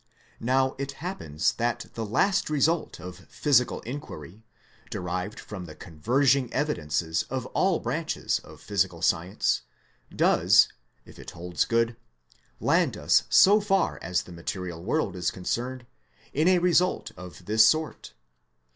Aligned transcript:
Now 0.39 0.73
it 0.79 0.93
happens 0.93 1.51
that 1.57 1.85
the 1.93 2.03
last 2.03 2.49
result 2.49 2.99
of 2.99 3.17
physical 3.29 3.81
inquiry, 3.81 4.41
derived 4.89 5.39
from 5.39 5.65
the 5.65 5.75
converging 5.75 6.51
evidences 6.51 7.21
of 7.29 7.45
all 7.53 7.79
branches 7.79 8.39
of 8.39 8.59
physical 8.61 9.03
science, 9.03 9.61
does, 10.09 10.69
if 11.05 11.19
it 11.19 11.29
holds 11.29 11.65
good, 11.65 11.97
land 12.59 12.97
us 12.97 13.25
so 13.29 13.61
far 13.61 13.99
as 14.01 14.23
the 14.23 14.31
material 14.31 14.83
world 14.83 15.15
is 15.15 15.29
concerned, 15.29 15.85
in 16.33 16.47
a 16.47 16.57
result 16.57 17.11
of 17.15 17.45
this 17.45 17.67
sort. 17.67 18.13